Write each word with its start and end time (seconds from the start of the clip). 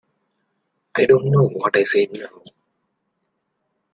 I 0.95 1.05
don't 1.05 1.25
know 1.29 1.45
what 1.49 1.77
I 1.77 1.83
said 1.83 2.11
now. 2.11 2.41